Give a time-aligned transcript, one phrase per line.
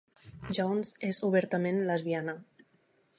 [0.57, 2.39] Jones és obertament lesbiana.